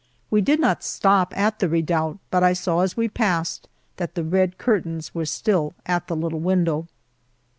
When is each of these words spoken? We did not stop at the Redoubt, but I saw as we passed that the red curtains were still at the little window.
We 0.31 0.41
did 0.41 0.59
not 0.59 0.83
stop 0.83 1.31
at 1.37 1.59
the 1.59 1.69
Redoubt, 1.69 2.17
but 2.31 2.43
I 2.43 2.53
saw 2.53 2.79
as 2.79 2.97
we 2.97 3.07
passed 3.07 3.69
that 3.97 4.15
the 4.15 4.23
red 4.23 4.57
curtains 4.57 5.13
were 5.13 5.27
still 5.27 5.75
at 5.85 6.07
the 6.07 6.15
little 6.15 6.39
window. 6.39 6.87